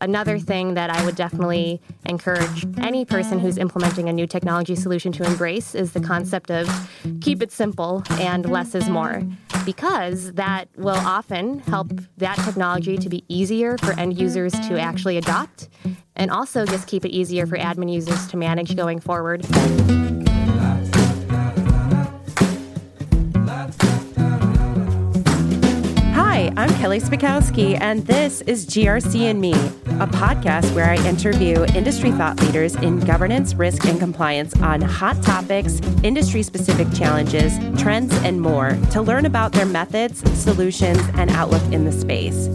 [0.00, 5.10] Another thing that I would definitely encourage any person who's implementing a new technology solution
[5.12, 6.68] to embrace is the concept of
[7.20, 9.22] keep it simple and less is more,
[9.64, 15.16] because that will often help that technology to be easier for end users to actually
[15.16, 15.68] adopt
[16.14, 19.46] and also just keep it easier for admin users to manage going forward.
[26.58, 32.10] I'm Kelly Spikowski, and this is GRC and Me, a podcast where I interview industry
[32.12, 38.40] thought leaders in governance, risk, and compliance on hot topics, industry specific challenges, trends, and
[38.40, 42.48] more to learn about their methods, solutions, and outlook in the space.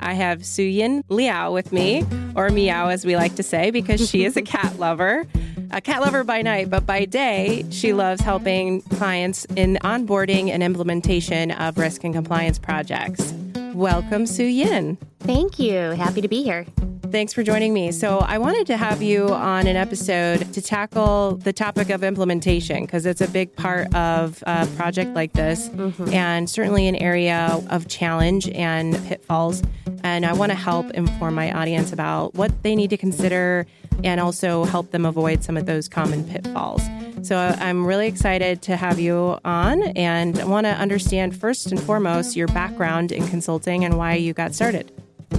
[0.00, 2.04] I have Suyin Liao with me,
[2.36, 5.26] or Meow as we like to say, because she is a cat lover
[5.72, 10.62] a cat lover by night, but by day, she loves helping clients in onboarding and
[10.62, 13.32] implementation of risk and compliance projects.
[13.74, 14.98] Welcome, Su Yin.
[15.20, 15.76] Thank you.
[15.92, 16.66] Happy to be here.
[17.10, 17.90] Thanks for joining me.
[17.90, 22.84] So, I wanted to have you on an episode to tackle the topic of implementation
[22.84, 26.08] because it's a big part of a project like this mm-hmm.
[26.12, 29.60] and certainly an area of challenge and pitfalls.
[30.04, 33.66] And I want to help inform my audience about what they need to consider
[34.04, 36.82] and also help them avoid some of those common pitfalls.
[37.22, 41.82] So I'm really excited to have you on and I want to understand first and
[41.82, 44.92] foremost your background in consulting and why you got started.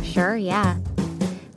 [0.04, 0.78] Sure, yeah.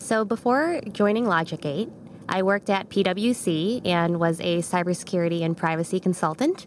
[0.04, 1.90] So before joining LogicGate,
[2.28, 6.66] I worked at PwC and was a cybersecurity and privacy consultant.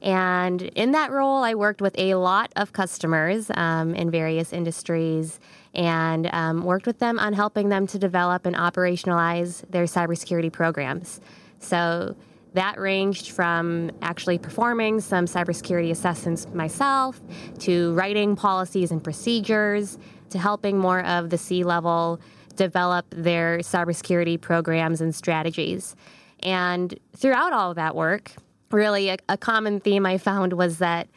[0.00, 5.40] And in that role, I worked with a lot of customers um, in various industries
[5.74, 11.20] and um, worked with them on helping them to develop and operationalize their cybersecurity programs.
[11.58, 12.14] So
[12.52, 17.20] that ranged from actually performing some cybersecurity assessments myself
[17.58, 19.98] to writing policies and procedures
[20.30, 22.20] to helping more of the C level
[22.56, 25.94] develop their cybersecurity programs and strategies.
[26.40, 28.32] And throughout all of that work,
[28.70, 31.08] really a, a common theme I found was that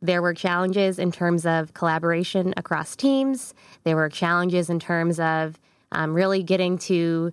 [0.00, 3.52] there were challenges in terms of collaboration across teams.
[3.84, 5.58] There were challenges in terms of
[5.90, 7.32] um, really getting to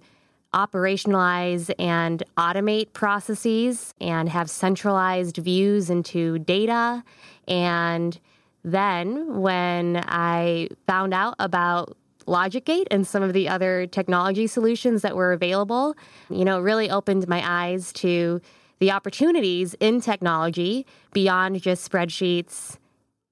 [0.53, 7.03] operationalize and automate processes and have centralized views into data.
[7.48, 8.18] And
[8.64, 15.16] then when I found out about LogicGate and some of the other technology solutions that
[15.16, 15.96] were available,
[16.30, 18.41] you know, really opened my eyes to
[18.80, 22.78] the opportunities in technology beyond just spreadsheets.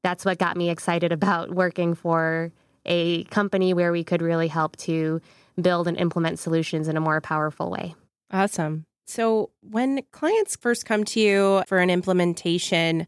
[0.04, 2.52] That's what got me excited about working for
[2.86, 5.22] a company where we could really help to
[5.62, 7.96] build and implement solutions in a more powerful way.
[8.32, 8.86] Awesome.
[9.06, 13.08] So, when clients first come to you for an implementation,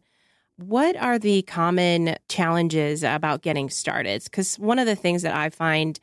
[0.56, 4.24] what are the common challenges about getting started?
[4.24, 5.98] Because one of the things that I find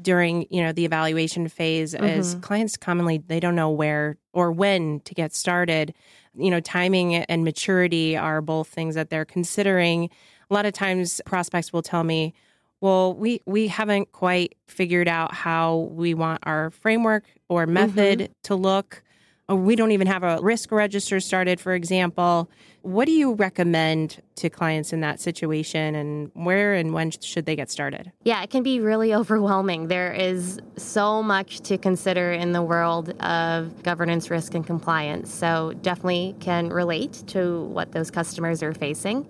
[0.00, 2.04] during you know the evaluation phase mm-hmm.
[2.04, 5.92] is clients commonly they don't know where or when to get started
[6.36, 10.08] you know timing and maturity are both things that they're considering
[10.50, 12.32] a lot of times prospects will tell me
[12.80, 18.32] well we we haven't quite figured out how we want our framework or method mm-hmm.
[18.44, 19.02] to look
[19.50, 22.50] Oh, we don't even have a risk register started, for example.
[22.82, 27.56] What do you recommend to clients in that situation and where and when should they
[27.56, 28.12] get started?
[28.24, 29.88] Yeah, it can be really overwhelming.
[29.88, 35.32] There is so much to consider in the world of governance, risk, and compliance.
[35.32, 39.26] So, definitely can relate to what those customers are facing.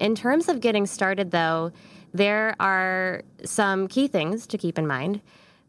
[0.00, 1.72] In terms of getting started, though,
[2.12, 5.22] there are some key things to keep in mind.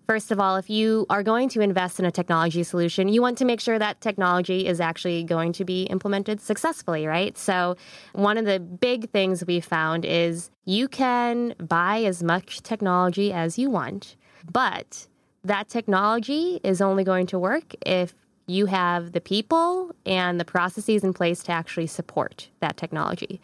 [0.06, 3.38] First of all, if you are going to invest in a technology solution, you want
[3.38, 7.38] to make sure that technology is actually going to be implemented successfully, right?
[7.38, 7.78] So,
[8.12, 13.58] one of the big things we found is you can buy as much technology as
[13.58, 14.18] you want,
[14.52, 15.08] but
[15.46, 18.14] that technology is only going to work if
[18.46, 23.40] you have the people and the processes in place to actually support that technology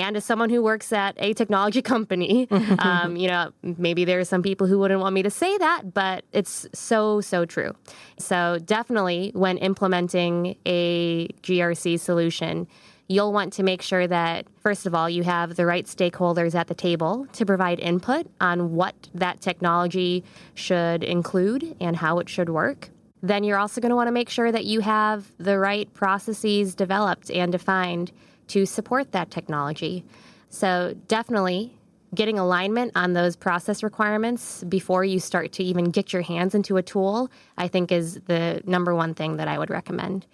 [0.00, 2.48] and as someone who works at a technology company,
[2.78, 5.92] um, you know, maybe there are some people who wouldn't want me to say that,
[5.92, 7.74] but it's so, so true.
[8.18, 12.66] So, definitely when implementing a GRC solution,
[13.08, 16.68] you'll want to make sure that, first of all, you have the right stakeholders at
[16.68, 20.24] the table to provide input on what that technology
[20.54, 22.88] should include and how it should work.
[23.22, 26.74] Then you're also going to want to make sure that you have the right processes
[26.74, 28.12] developed and defined
[28.50, 30.04] to support that technology.
[30.48, 31.76] So, definitely
[32.14, 36.76] getting alignment on those process requirements before you start to even get your hands into
[36.76, 40.26] a tool, I think is the number one thing that I would recommend.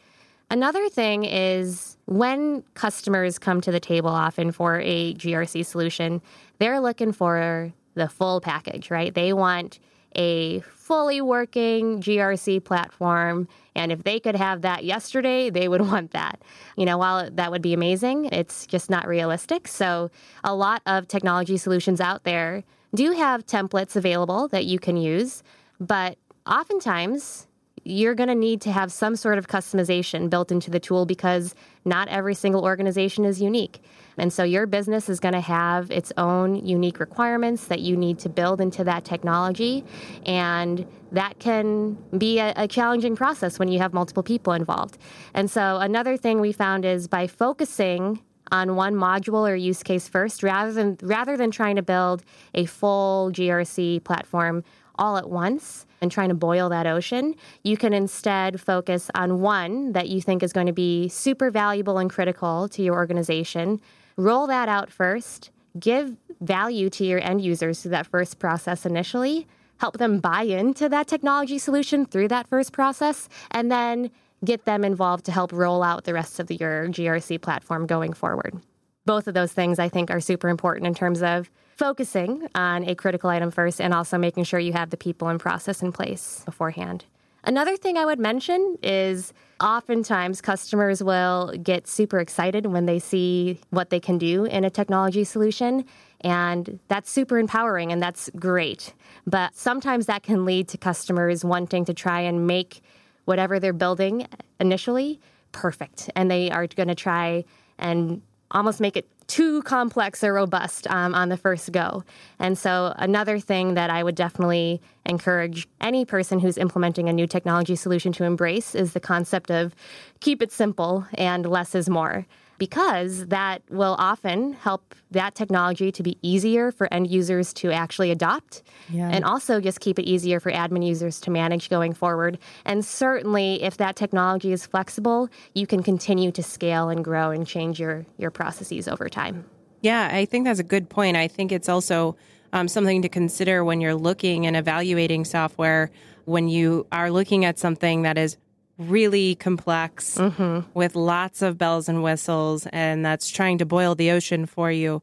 [0.50, 6.22] Another thing is when customers come to the table often for a GRC solution,
[6.58, 9.12] they're looking for the full package, right?
[9.12, 9.80] They want
[10.16, 13.48] a fully working GRC platform.
[13.74, 16.40] And if they could have that yesterday, they would want that.
[16.76, 19.68] You know, while that would be amazing, it's just not realistic.
[19.68, 20.10] So,
[20.44, 22.64] a lot of technology solutions out there
[22.94, 25.42] do have templates available that you can use,
[25.80, 26.16] but
[26.46, 27.46] oftentimes
[27.86, 31.54] you're going to need to have some sort of customization built into the tool because
[31.84, 33.80] not every single organization is unique.
[34.18, 38.18] And so your business is going to have its own unique requirements that you need
[38.20, 39.84] to build into that technology.
[40.24, 44.98] And that can be a, a, challenging process when you have multiple people involved.
[45.32, 50.08] And so another thing we found is by focusing on one module or use case
[50.08, 52.22] first rather than rather than trying to build
[52.54, 54.62] a full GRC platform
[54.98, 57.34] all at once and trying to boil that ocean.
[57.62, 61.98] You can instead focus on one that you think is going to be super valuable
[61.98, 63.80] and critical to your organization.
[64.16, 69.46] Roll that out first, give value to your end users through that first process initially,
[69.78, 74.10] help them buy into that technology solution through that first process, and then
[74.44, 78.60] get them involved to help roll out the rest of your GRC platform going forward.
[79.06, 82.94] Both of those things I think are super important in terms of focusing on a
[82.94, 86.42] critical item first and also making sure you have the people and process in place
[86.44, 87.04] beforehand.
[87.44, 93.60] Another thing I would mention is oftentimes customers will get super excited when they see
[93.70, 95.84] what they can do in a technology solution.
[96.22, 98.94] And that's super empowering and that's great.
[99.26, 102.80] But sometimes that can lead to customers wanting to try and make
[103.26, 104.26] whatever they're building
[104.58, 105.20] initially
[105.52, 106.10] perfect.
[106.16, 107.44] And they are going to try
[107.78, 112.04] and almost make it too complex or robust um, on the first go.
[112.38, 117.26] And so, another thing that I would definitely encourage any person who's implementing a new
[117.26, 119.74] technology solution to embrace is the concept of
[120.20, 122.26] keep it simple and less is more
[122.58, 128.10] because that will often help that technology to be easier for end users to actually
[128.10, 129.08] adopt yeah.
[129.10, 132.38] and also just keep it easier for admin users to manage going forward.
[132.64, 137.46] And certainly, if that technology is flexible, you can continue to scale and grow and
[137.46, 139.44] change your, your processes over time.
[139.82, 141.16] Yeah, I think that's a good point.
[141.16, 142.16] I think it's also
[142.52, 145.90] um, something to consider when you're looking and evaluating software
[146.24, 148.36] when you are looking at something that is
[148.78, 150.68] really complex mm-hmm.
[150.74, 155.02] with lots of bells and whistles, and that's trying to boil the ocean for you.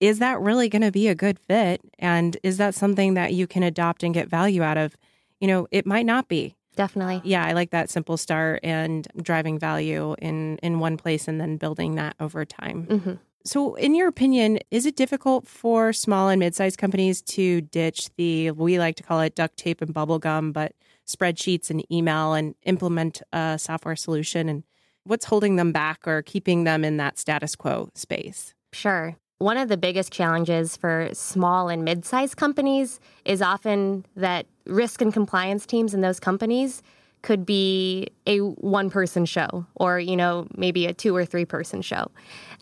[0.00, 1.80] Is that really going to be a good fit?
[1.98, 4.96] And is that something that you can adopt and get value out of?
[5.40, 6.54] You know, it might not be.
[6.76, 7.22] Definitely.
[7.24, 11.56] Yeah, I like that simple start and driving value in in one place and then
[11.56, 12.86] building that over time.
[12.86, 13.12] Mm-hmm.
[13.46, 18.08] So, in your opinion, is it difficult for small and mid sized companies to ditch
[18.16, 20.72] the, we like to call it duct tape and bubble gum, but
[21.06, 24.48] spreadsheets and email and implement a software solution?
[24.48, 24.64] And
[25.04, 28.54] what's holding them back or keeping them in that status quo space?
[28.72, 29.16] Sure.
[29.38, 35.02] One of the biggest challenges for small and mid sized companies is often that risk
[35.02, 36.82] and compliance teams in those companies
[37.24, 41.80] could be a one person show or you know maybe a two or three person
[41.80, 42.10] show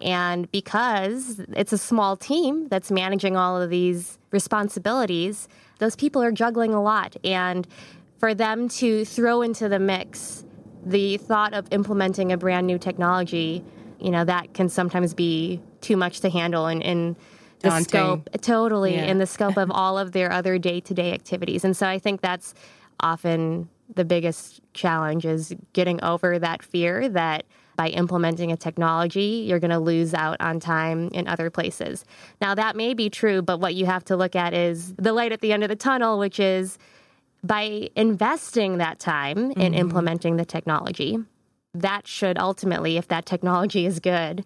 [0.01, 5.49] and because it's a small team that's managing all of these responsibilities
[5.81, 7.67] those people are juggling a lot and
[8.23, 10.45] for them to throw into the mix
[10.87, 13.65] the thought of implementing a brand new technology
[13.99, 17.17] you know that can sometimes be too much to handle in, in
[17.63, 17.85] the Daunting.
[17.89, 19.07] scope totally yeah.
[19.07, 22.55] in the scope of all of their other day-to-day activities and so i think that's
[23.01, 27.45] often the biggest challenge is getting over that fear that
[27.75, 32.05] by implementing a technology, you're going to lose out on time in other places.
[32.41, 35.33] Now, that may be true, but what you have to look at is the light
[35.33, 36.79] at the end of the tunnel, which is
[37.43, 39.61] by investing that time mm-hmm.
[39.61, 41.19] in implementing the technology.
[41.75, 44.45] That should ultimately, if that technology is good,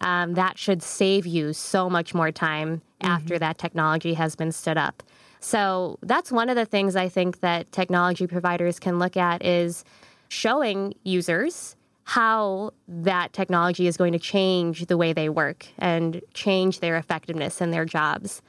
[0.00, 3.12] um, that should save you so much more time mm-hmm.
[3.12, 5.02] after that technology has been stood up.
[5.40, 9.84] So that's one of the things I think that technology providers can look at is
[10.28, 16.80] showing users how that technology is going to change the way they work and change
[16.80, 18.42] their effectiveness in their jobs.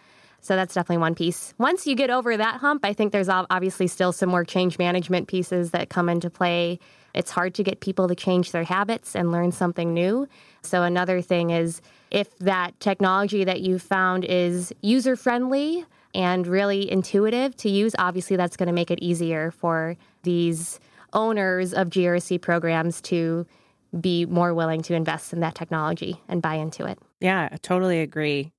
[0.46, 1.56] So that's definitely one piece.
[1.58, 5.28] Once you get over that hump, I think there's obviously still some more change management
[5.28, 6.78] pieces that come into play.
[7.16, 10.28] It's hard to get people to change their habits and learn something new.
[10.62, 15.84] So another thing is if that technology that you found is user friendly,
[16.14, 20.80] and really intuitive to use, obviously that's going to make it easier for these
[21.12, 23.46] owners of GRC programs to
[24.00, 27.00] be more willing to invest in that technology and buy into it.
[27.20, 28.54] Yeah, I totally agree.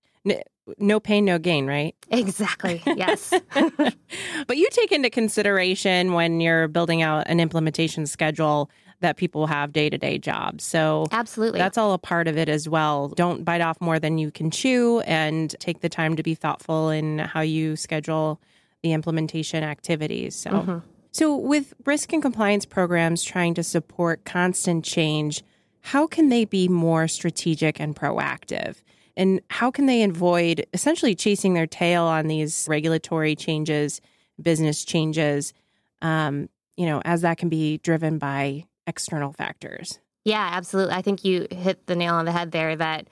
[0.78, 1.94] No pain, no gain, right?
[2.11, 2.82] Exactly.
[2.96, 3.32] Yes.
[4.46, 8.70] but you take into consideration when you're building out an implementation schedule
[9.00, 10.64] that people have day to day jobs.
[10.64, 11.58] So, absolutely.
[11.58, 13.08] That's all a part of it as well.
[13.08, 16.88] Don't bite off more than you can chew and take the time to be thoughtful
[16.88, 18.40] in how you schedule
[18.82, 20.35] the implementation activities.
[20.35, 20.78] So, mm-hmm.
[21.12, 25.42] so with risk and compliance programs trying to support constant change,
[25.80, 28.76] how can they be more strategic and proactive?
[29.16, 34.00] And how can they avoid essentially chasing their tail on these regulatory changes,
[34.40, 35.54] business changes,
[36.02, 39.99] um, you know, as that can be driven by external factors?
[40.25, 40.94] Yeah, absolutely.
[40.94, 43.06] I think you hit the nail on the head there that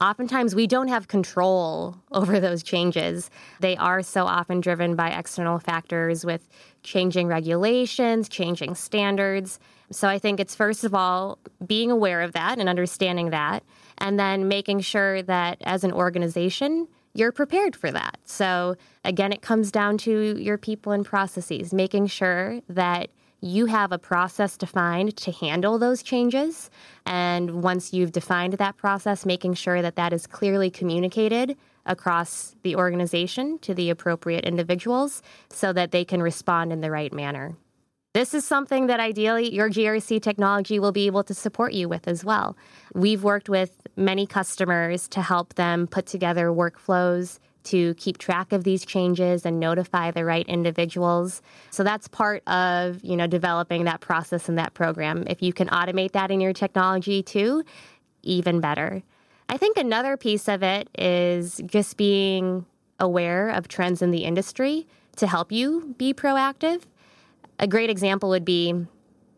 [0.00, 3.30] oftentimes we don't have control over those changes.
[3.60, 6.48] They are so often driven by external factors with
[6.82, 9.58] changing regulations, changing standards.
[9.90, 13.62] So I think it's first of all being aware of that and understanding that
[13.98, 18.18] and then making sure that as an organization, you're prepared for that.
[18.24, 23.10] So, again, it comes down to your people and processes, making sure that
[23.40, 26.70] you have a process defined to handle those changes.
[27.04, 32.76] And once you've defined that process, making sure that that is clearly communicated across the
[32.76, 37.56] organization to the appropriate individuals so that they can respond in the right manner.
[38.16, 42.08] This is something that ideally your GRC technology will be able to support you with
[42.08, 42.56] as well.
[42.94, 48.64] We've worked with many customers to help them put together workflows to keep track of
[48.64, 51.42] these changes and notify the right individuals.
[51.70, 55.24] So that's part of, you know, developing that process and that program.
[55.26, 57.64] If you can automate that in your technology too,
[58.22, 59.02] even better.
[59.50, 62.64] I think another piece of it is just being
[62.98, 66.80] aware of trends in the industry to help you be proactive
[67.58, 68.86] a great example would be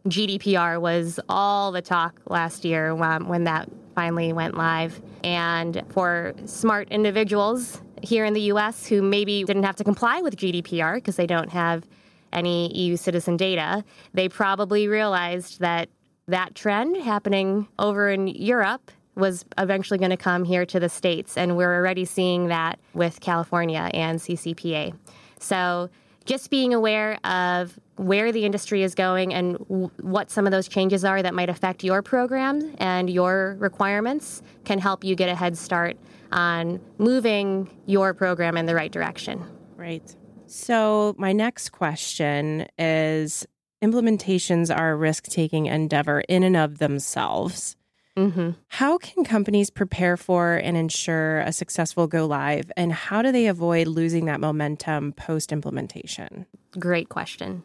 [0.06, 5.00] GDPR was all the talk last year um, when that finally went live.
[5.24, 10.36] And for smart individuals here in the US who maybe didn't have to comply with
[10.36, 11.84] GDPR because they don't have
[12.32, 13.84] any EU citizen data,
[14.14, 15.88] they probably realized that
[16.26, 21.36] that trend happening over in Europe was eventually going to come here to the States.
[21.36, 24.94] And we're already seeing that with California and CCPA.
[25.40, 25.88] So
[26.28, 30.68] just being aware of where the industry is going and w- what some of those
[30.68, 35.34] changes are that might affect your program and your requirements can help you get a
[35.34, 35.96] head start
[36.30, 39.42] on moving your program in the right direction.
[39.76, 40.14] Right.
[40.46, 43.46] So, my next question is
[43.82, 47.74] implementations are a risk taking endeavor in and of themselves.
[48.18, 48.50] Mm-hmm.
[48.66, 53.46] How can companies prepare for and ensure a successful go live, and how do they
[53.46, 56.46] avoid losing that momentum post implementation?
[56.78, 57.62] Great question.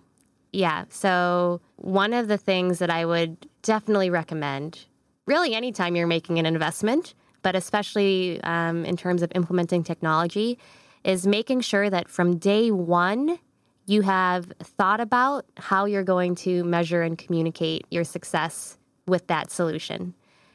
[0.51, 0.85] Yeah.
[0.89, 4.85] So, one of the things that I would definitely recommend,
[5.25, 10.59] really, anytime you're making an investment, but especially um, in terms of implementing technology,
[11.03, 13.39] is making sure that from day one,
[13.87, 19.51] you have thought about how you're going to measure and communicate your success with that
[19.51, 20.13] solution.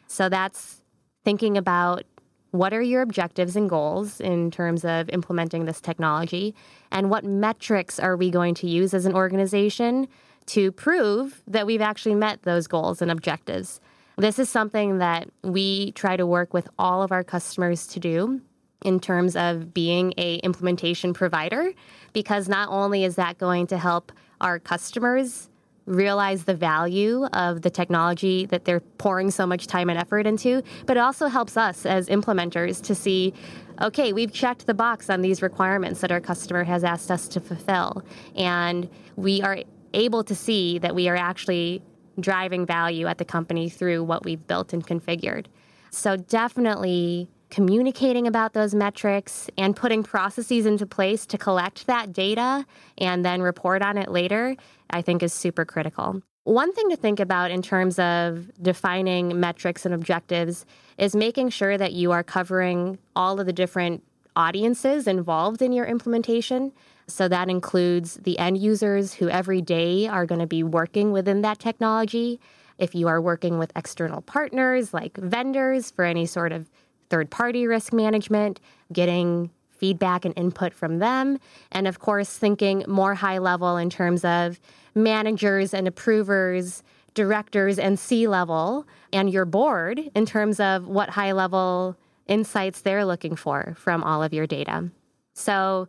[0.08, 0.82] So, that's
[1.24, 2.04] thinking about
[2.50, 6.54] what are your objectives and goals in terms of implementing this technology?
[6.90, 10.08] And what metrics are we going to use as an organization
[10.46, 13.80] to prove that we've actually met those goals and objectives?
[14.16, 18.40] This is something that we try to work with all of our customers to do
[18.84, 21.72] in terms of being a implementation provider
[22.12, 24.10] because not only is that going to help
[24.40, 25.47] our customers
[25.88, 30.62] realize the value of the technology that they're pouring so much time and effort into,
[30.86, 33.34] but it also helps us as implementers to see
[33.80, 37.38] okay, we've checked the box on these requirements that our customer has asked us to
[37.38, 38.02] fulfill.
[38.34, 39.58] And we are
[39.94, 41.80] able to see that we are actually
[42.18, 45.46] driving value at the company through what we've built and configured.
[45.90, 52.66] So, definitely communicating about those metrics and putting processes into place to collect that data
[52.98, 54.56] and then report on it later,
[54.90, 56.22] I think is super critical.
[56.44, 60.64] One thing to think about in terms of defining metrics and objectives
[60.96, 64.02] is making sure that you are covering all of the different
[64.34, 66.72] audiences involved in your implementation.
[67.06, 71.42] So that includes the end users who every day are going to be working within
[71.42, 72.40] that technology.
[72.78, 76.70] If you are working with external partners like vendors for any sort of
[77.10, 78.60] third party risk management,
[78.92, 81.38] getting feedback and input from them,
[81.70, 84.60] and of course, thinking more high level in terms of
[84.94, 86.82] managers and approvers,
[87.14, 91.96] directors, and C level, and your board in terms of what high level
[92.26, 94.90] insights they're looking for from all of your data.
[95.34, 95.88] So,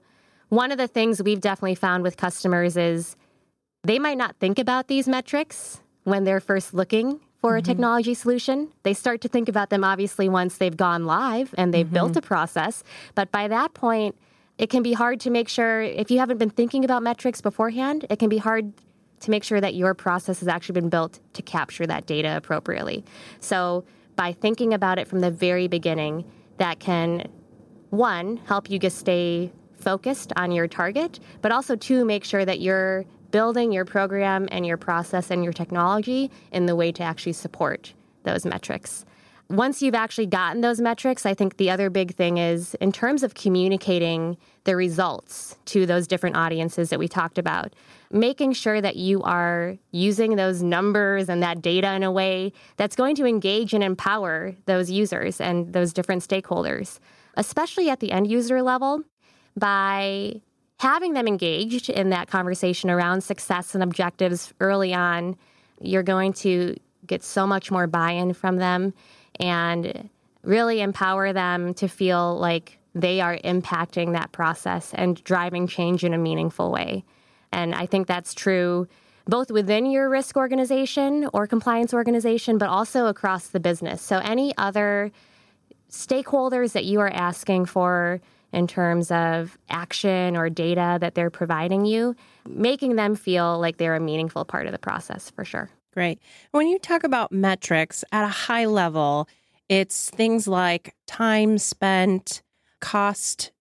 [0.49, 3.15] one of the things we've definitely found with customers is
[3.83, 7.59] they might not think about these metrics when they're first looking for mm-hmm.
[7.59, 8.71] a technology solution.
[8.83, 11.93] They start to think about them obviously once they've gone live and they've mm-hmm.
[11.93, 12.83] built a process.
[13.15, 14.15] But by that point,
[14.57, 18.05] it can be hard to make sure if you haven't been thinking about metrics beforehand,
[18.09, 18.73] it can be hard
[19.21, 23.03] to make sure that your process has actually been built to capture that data appropriately.
[23.39, 26.25] So, by thinking about it from the very beginning,
[26.57, 27.29] that can
[27.89, 32.59] one help you just stay focused on your target, but also two make sure that
[32.59, 37.33] you're building your program and your process and your technology in the way to actually
[37.33, 37.93] support
[38.23, 39.05] those metrics.
[39.49, 43.23] Once you've actually gotten those metrics, I think the other big thing is in terms
[43.23, 47.73] of communicating the results to those different audiences that we talked about,
[48.11, 52.95] making sure that you are using those numbers and that data in a way that's
[52.95, 56.99] going to engage and empower those users and those different stakeholders,
[57.33, 59.01] especially at the end user level,
[59.57, 60.39] by
[60.79, 65.35] having them engaged in that conversation around success and objectives early on.
[65.81, 68.93] You're going to get so much more buy in from them
[69.39, 70.09] and
[70.43, 76.13] really empower them to feel like they are impacting that process and driving change in
[76.13, 77.03] a meaningful way.
[77.51, 78.87] And I think that's true
[79.27, 84.01] both within your risk organization or compliance organization, but also across the business.
[84.01, 85.11] So, any other
[85.91, 91.85] stakeholders that you are asking for in terms of action or data that they're providing
[91.85, 92.15] you,
[92.47, 95.69] making them feel like they're a meaningful part of the process for sure.
[95.93, 96.19] Great.
[96.51, 99.27] When you talk about metrics at a high level,
[99.67, 102.41] it's things like time spent,
[102.79, 103.51] cost,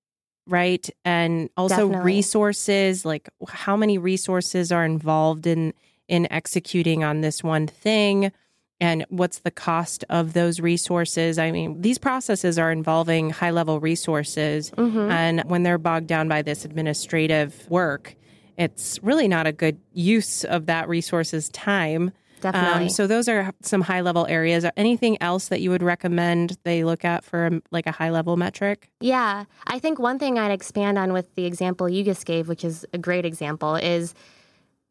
[0.46, 0.88] right?
[1.04, 2.12] And also Definitely.
[2.12, 5.74] resources, like how many resources are involved in
[6.08, 8.32] in executing on this one thing
[8.80, 11.38] and what's the cost of those resources.
[11.38, 14.70] I mean, these processes are involving high level resources.
[14.70, 15.10] Mm-hmm.
[15.10, 18.14] And when they're bogged down by this administrative work,
[18.56, 22.12] it's really not a good use of that resource's time.
[22.40, 22.84] Definitely.
[22.84, 24.64] Um, so those are some high level areas.
[24.76, 28.36] Anything else that you would recommend they look at for um, like a high level
[28.36, 28.90] metric?
[29.00, 32.64] Yeah, I think one thing I'd expand on with the example you just gave, which
[32.64, 34.14] is a great example, is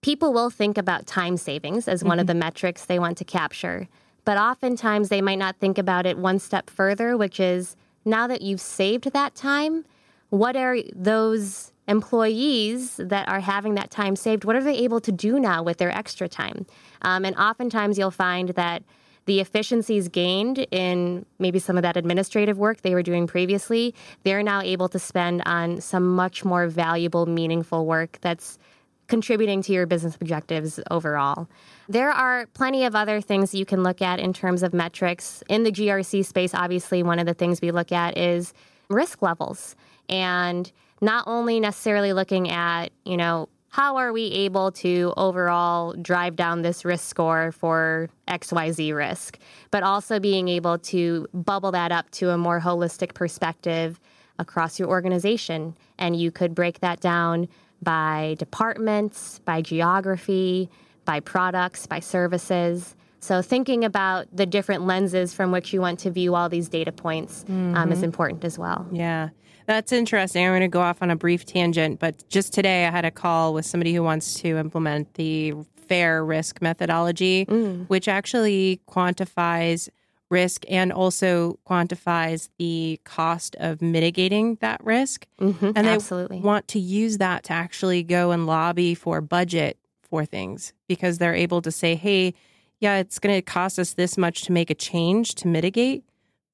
[0.07, 2.07] people will think about time savings as mm-hmm.
[2.07, 2.39] one of mm-hmm.
[2.39, 3.89] the metrics they want to capture.
[4.23, 8.41] But oftentimes they might not think about it one step further, which is now that
[8.41, 9.83] you've saved that time,
[10.29, 15.11] what are those employees that are having that time saved, what are they able to
[15.11, 16.65] do now with their extra time?
[17.01, 18.83] Um, and oftentimes you'll find that
[19.25, 23.93] the efficiencies gained in maybe some of that administrative work they were doing previously,
[24.23, 28.57] they're now able to spend on some much more valuable, meaningful work that's
[29.07, 31.47] contributing to your business objectives overall.
[31.87, 35.43] There are plenty of other things you can look at in terms of metrics.
[35.49, 38.53] In the GRC space, obviously, one of the things we look at is
[38.89, 39.75] risk levels.
[40.09, 46.35] And not only necessarily looking at, you know, how are we able to overall drive
[46.35, 49.37] down this risk score for XYZ risk,
[49.71, 53.99] but also being able to bubble that up to a more holistic perspective
[54.39, 55.75] across your organization.
[55.99, 57.47] And you could break that down
[57.81, 60.69] by departments, by geography,
[61.05, 62.95] by products, by services.
[63.19, 66.91] So, thinking about the different lenses from which you want to view all these data
[66.91, 67.75] points mm-hmm.
[67.75, 68.87] um, is important as well.
[68.91, 69.29] Yeah.
[69.65, 70.45] That's interesting.
[70.45, 73.11] I'm going to go off on a brief tangent, but just today I had a
[73.11, 75.55] call with somebody who wants to implement the
[75.87, 77.85] fair risk methodology, mm.
[77.89, 79.89] which actually quantifies
[80.29, 85.25] risk and also quantifies the cost of mitigating that risk.
[85.39, 86.39] Mm-hmm, and they absolutely.
[86.39, 91.35] want to use that to actually go and lobby for budget for things because they're
[91.35, 92.33] able to say, hey,
[92.79, 96.03] yeah, it's going to cost us this much to make a change to mitigate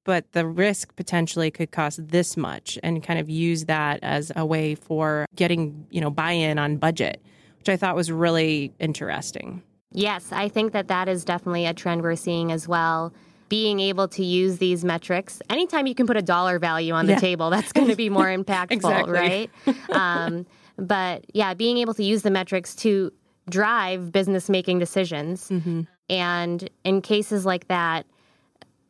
[0.03, 4.45] but the risk potentially could cost this much and kind of use that as a
[4.45, 7.21] way for getting, you know, buy-in on budget,
[7.59, 9.61] which I thought was really interesting.
[9.91, 13.13] Yes, I think that that is definitely a trend we're seeing as well.
[13.53, 17.13] Being able to use these metrics, anytime you can put a dollar value on the
[17.13, 17.19] yeah.
[17.19, 19.13] table, that's going to be more impactful, exactly.
[19.13, 19.51] right?
[19.91, 20.45] Um,
[20.77, 23.11] but yeah, being able to use the metrics to
[23.49, 25.49] drive business making decisions.
[25.49, 25.81] Mm-hmm.
[26.09, 28.05] And in cases like that,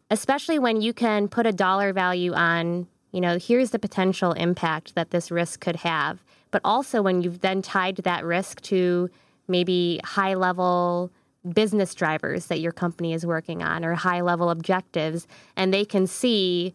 [0.10, 4.96] especially when you can put a dollar value on, you know, here's the potential impact
[4.96, 6.24] that this risk could have.
[6.52, 9.10] But also when you've then tied that risk to
[9.48, 11.12] maybe high level
[11.52, 16.08] business drivers that your company is working on or high level objectives, and they can
[16.08, 16.74] see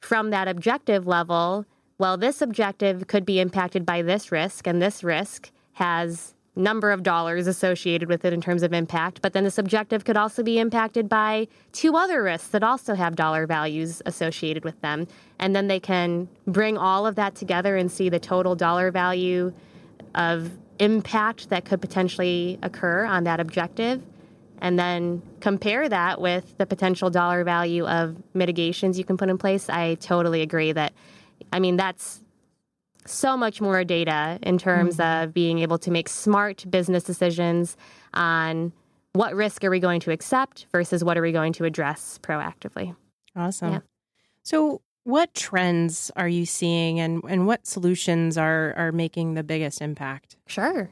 [0.00, 1.64] from that objective level,
[1.98, 7.02] well, this objective could be impacted by this risk, and this risk has number of
[7.02, 10.58] dollars associated with it in terms of impact, but then the subjective could also be
[10.58, 15.06] impacted by two other risks that also have dollar values associated with them.
[15.38, 19.52] And then they can bring all of that together and see the total dollar value
[20.14, 24.02] of impact that could potentially occur on that objective.
[24.58, 29.36] And then compare that with the potential dollar value of mitigations you can put in
[29.36, 29.68] place.
[29.68, 30.92] I totally agree that,
[31.52, 32.20] I mean, that's
[33.04, 35.24] so much more data in terms mm-hmm.
[35.24, 37.76] of being able to make smart business decisions
[38.14, 38.72] on
[39.12, 42.96] what risk are we going to accept versus what are we going to address proactively.
[43.36, 43.72] Awesome.
[43.72, 43.80] Yeah.
[44.42, 49.80] So, what trends are you seeing and, and what solutions are, are making the biggest
[49.80, 50.36] impact?
[50.46, 50.90] Sure.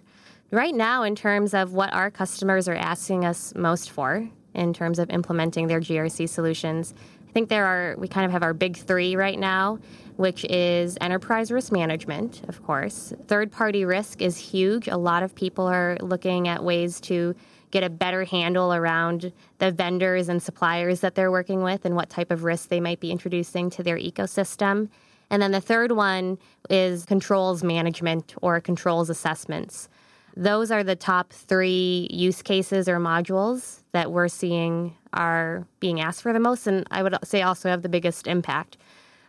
[0.51, 4.98] Right now, in terms of what our customers are asking us most for in terms
[4.98, 6.92] of implementing their GRC solutions,
[7.27, 9.79] I think there are, we kind of have our big three right now,
[10.16, 13.14] which is enterprise risk management, of course.
[13.27, 14.88] Third party risk is huge.
[14.88, 17.35] A lot of people are looking at ways to
[17.72, 22.08] get a better handle around the vendors and suppliers that they're working with and what
[22.08, 24.88] type of risk they might be introducing to their ecosystem.
[25.30, 26.38] And then the third one
[26.70, 29.88] is controls management or controls assessments.
[30.37, 36.22] Those are the top three use cases or modules that we're seeing are being asked
[36.22, 38.76] for the most, and I would say also have the biggest impact.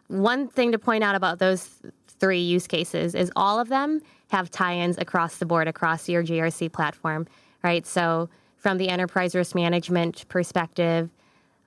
[0.08, 4.50] One thing to point out about those three use cases is all of them have
[4.50, 7.28] tie ins across the board, across your GRC platform,
[7.64, 7.86] right?
[7.86, 11.10] So, from the enterprise risk management perspective,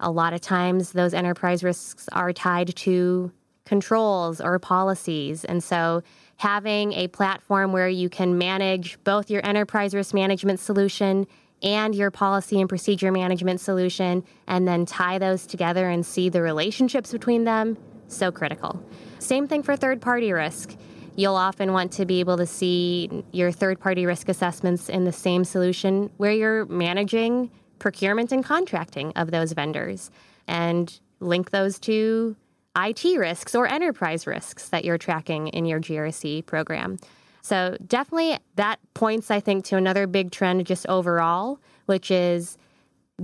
[0.00, 3.32] a lot of times those enterprise risks are tied to
[3.64, 5.44] controls or policies.
[5.44, 6.02] And so,
[6.36, 11.26] having a platform where you can manage both your enterprise risk management solution
[11.62, 16.42] and your policy and procedure management solution, and then tie those together and see the
[16.42, 17.78] relationships between them,
[18.08, 18.82] so critical.
[19.18, 20.76] Same thing for third party risk.
[21.16, 25.12] You'll often want to be able to see your third party risk assessments in the
[25.12, 30.10] same solution where you're managing procurement and contracting of those vendors
[30.46, 32.36] and link those to
[32.76, 36.98] IT risks or enterprise risks that you're tracking in your GRC program.
[37.40, 42.58] So, definitely that points, I think, to another big trend just overall, which is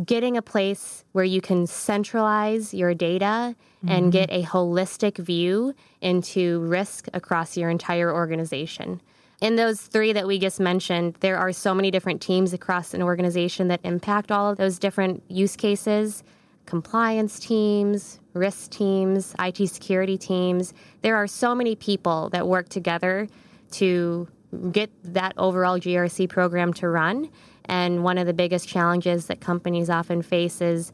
[0.04, 3.88] getting a place where you can centralize your data mm-hmm.
[3.88, 9.00] and get a holistic view into risk across your entire organization.
[9.42, 13.02] In those three that we just mentioned, there are so many different teams across an
[13.02, 16.22] organization that impact all of those different use cases
[16.64, 20.72] compliance teams, risk teams, IT security teams.
[21.02, 23.28] There are so many people that work together
[23.72, 24.28] to
[24.70, 27.30] get that overall GRC program to run.
[27.66, 30.92] And one of the biggest challenges that companies often face is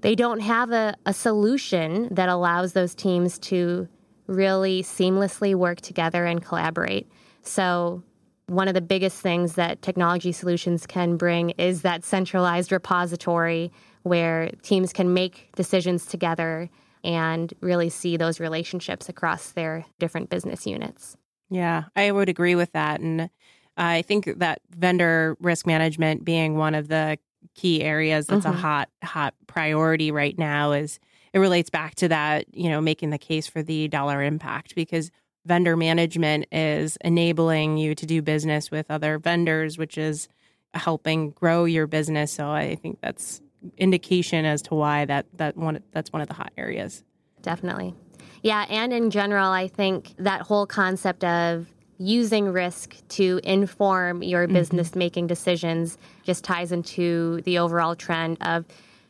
[0.00, 3.88] they don't have a, a solution that allows those teams to
[4.26, 7.10] really seamlessly work together and collaborate.
[7.42, 8.02] So,
[8.46, 13.70] one of the biggest things that technology solutions can bring is that centralized repository
[14.04, 16.70] where teams can make decisions together
[17.04, 21.18] and really see those relationships across their different business units.
[21.50, 23.00] Yeah, I would agree with that.
[23.00, 23.28] And
[23.78, 27.18] I think that vendor risk management being one of the
[27.54, 28.56] key areas that's mm-hmm.
[28.56, 30.98] a hot, hot priority right now is
[31.32, 35.10] it relates back to that, you know, making the case for the dollar impact because
[35.46, 40.28] vendor management is enabling you to do business with other vendors, which is
[40.74, 42.32] helping grow your business.
[42.32, 43.40] So I think that's
[43.76, 47.02] indication as to why that that one that's one of the hot areas.
[47.42, 47.94] Definitely.
[48.42, 51.66] Yeah, and in general, I think that whole concept of
[51.98, 54.54] using risk to inform your mm-hmm.
[54.54, 58.64] business making decisions just ties into the overall trend of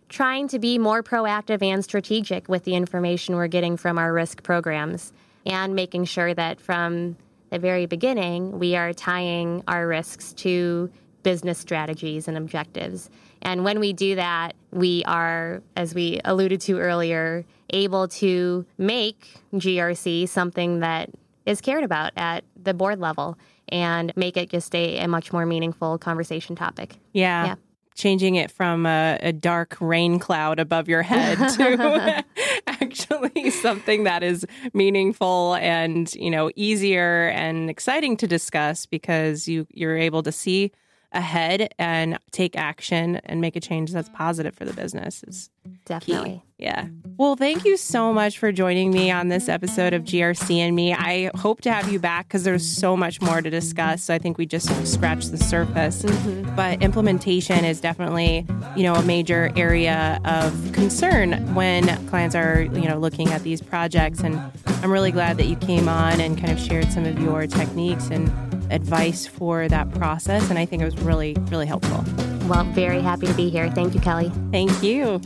[0.09, 4.42] trying to be more proactive and strategic with the information we're getting from our risk
[4.42, 5.12] programs
[5.44, 7.16] and making sure that from
[7.51, 10.90] the very beginning we are tying our risks to
[11.22, 13.11] business strategies and objectives.
[13.42, 19.37] And when we do that, we are, as we alluded to earlier, able to make
[19.55, 21.11] GRC something that
[21.48, 25.46] is cared about at the board level and make it just a, a much more
[25.46, 26.96] meaningful conversation topic.
[27.12, 27.46] Yeah.
[27.46, 27.54] yeah.
[27.94, 32.24] Changing it from a, a, dark rain cloud above your head to
[32.66, 39.66] actually something that is meaningful and you know easier and exciting to discuss because you
[39.70, 40.70] you're able to see
[41.12, 45.23] ahead and take action and make a change that's positive for the business.
[45.27, 45.49] Is
[45.87, 46.42] definitely.
[46.59, 46.64] Key.
[46.64, 46.88] yeah.
[47.16, 50.92] Well thank you so much for joining me on this episode of grc and me.
[50.92, 54.05] I hope to have you back because there's so much more to discuss.
[54.05, 56.03] So i think we just scratched the surface.
[56.03, 56.55] Mm-hmm.
[56.55, 62.88] but implementation is definitely you know a major area of concern when clients are you
[62.88, 64.21] know looking at these projects.
[64.21, 64.38] And
[64.83, 68.09] i'm really glad that you came on and kind of shared some of your techniques
[68.11, 68.31] and
[68.70, 70.50] advice for that process.
[70.50, 72.04] And I think it was really, really helpful.
[72.48, 73.70] Well, very happy to be here.
[73.70, 74.33] Thank you, Kelly.
[74.50, 75.20] Thank you.